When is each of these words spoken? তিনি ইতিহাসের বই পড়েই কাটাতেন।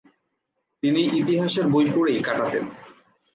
তিনি 0.83 1.01
ইতিহাসের 1.19 1.65
বই 1.67 1.85
পড়েই 1.95 2.19
কাটাতেন। 2.23 2.65